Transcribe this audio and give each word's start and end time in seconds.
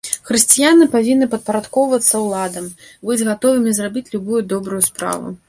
Хрысціяне 0.27 0.87
павінны 0.95 1.27
падпарадкоўвацца 1.33 2.23
ўладам, 2.25 2.71
быць 3.11 3.19
гатовымі 3.29 3.75
зрабіць 3.83 4.05
любую 4.17 4.41
добрую 4.57 4.83
справу. 4.91 5.33